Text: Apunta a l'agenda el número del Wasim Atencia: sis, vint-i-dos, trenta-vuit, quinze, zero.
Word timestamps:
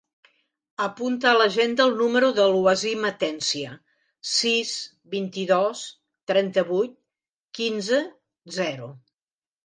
Apunta 0.83 1.27
a 1.31 1.37
l'agenda 1.39 1.83
el 1.89 1.91
número 1.97 2.29
del 2.37 2.53
Wasim 2.67 3.03
Atencia: 3.09 3.73
sis, 4.29 4.71
vint-i-dos, 5.11 5.83
trenta-vuit, 6.31 6.95
quinze, 7.59 8.01
zero. 8.57 8.89